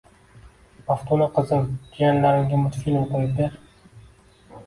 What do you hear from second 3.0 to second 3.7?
qo`yib ber